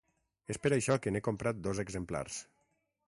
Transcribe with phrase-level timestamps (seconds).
[0.53, 2.41] És per això que n'he comprat dos exemplars.